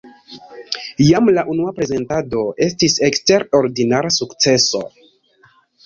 Jam 1.07 1.29
la 1.35 1.43
unua 1.53 1.75
prezentado 1.81 2.43
estis 2.69 2.99
eksterordinara 3.11 4.15
sukceso. 4.21 4.87